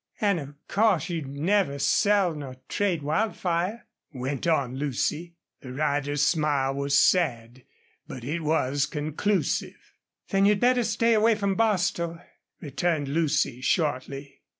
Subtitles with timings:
[0.19, 5.35] "And of course you'd never sell nor trade Wildfire?" went on Lucy.
[5.61, 7.65] The rider's smile was sad,
[8.07, 9.93] but it was conclusive.
[10.29, 12.19] "Then you'd better stay away from Bostil,"
[12.59, 14.41] returned Lucy, shortly.